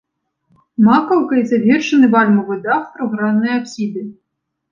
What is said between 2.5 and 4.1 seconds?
дах трохграннай апсіды.